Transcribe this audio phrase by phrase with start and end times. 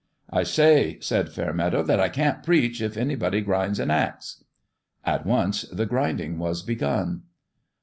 [0.31, 4.43] "I say" said Fairmeadow," that I can't preach if anybody grinds an axe."
[5.05, 7.21] At once the grinding was begun.